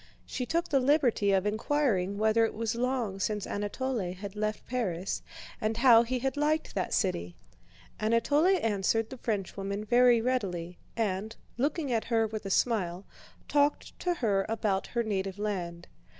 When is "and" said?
5.61-5.77, 10.97-11.35